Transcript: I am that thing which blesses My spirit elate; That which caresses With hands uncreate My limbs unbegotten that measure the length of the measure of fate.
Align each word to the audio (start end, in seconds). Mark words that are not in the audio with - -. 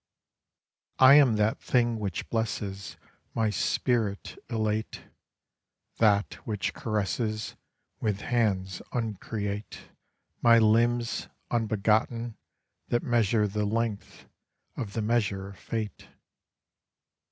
I 0.97 1.13
am 1.13 1.35
that 1.35 1.61
thing 1.61 1.99
which 1.99 2.27
blesses 2.29 2.97
My 3.35 3.51
spirit 3.51 4.35
elate; 4.49 5.03
That 5.99 6.39
which 6.43 6.73
caresses 6.73 7.55
With 7.99 8.21
hands 8.21 8.81
uncreate 8.93 9.89
My 10.41 10.57
limbs 10.57 11.27
unbegotten 11.51 12.35
that 12.87 13.03
measure 13.03 13.47
the 13.47 13.63
length 13.65 14.27
of 14.75 14.93
the 14.93 15.03
measure 15.03 15.49
of 15.49 15.59
fate. 15.59 16.07